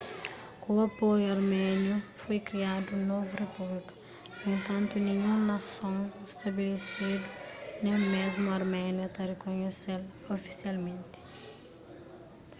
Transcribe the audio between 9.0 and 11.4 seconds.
ta rikonhese-l ofisialmenti